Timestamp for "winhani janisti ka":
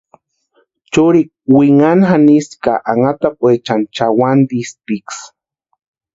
1.57-2.73